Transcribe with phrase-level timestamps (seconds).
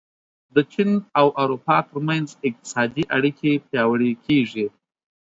[0.55, 4.65] د چین او اروپا ترمنځ اقتصادي اړیکې پیاوړې کېږي.